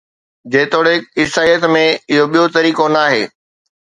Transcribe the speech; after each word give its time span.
جيتوڻيڪ 0.53 1.01
عيسائيت 1.23 1.63
۾، 1.75 1.85
اهو 2.15 2.25
ٻيو 2.33 2.45
طريقو 2.57 2.85
ناهي 2.99 3.23